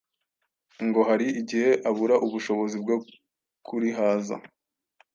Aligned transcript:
ngo 0.87 0.99
hari 1.09 1.27
igihe 1.41 1.69
abura 1.89 2.15
ubushobozi 2.25 2.75
bwo 2.83 2.95
kurihaza. 3.65 4.35